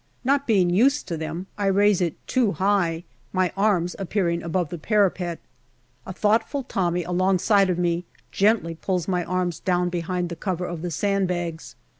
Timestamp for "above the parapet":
4.41-5.37